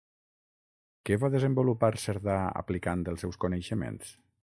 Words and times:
Què 1.09 1.17
va 1.23 1.29
desenvolupar 1.35 1.89
Cerdà 2.05 2.37
aplicant 2.63 3.05
els 3.13 3.25
seus 3.25 3.39
coneixements? 3.45 4.11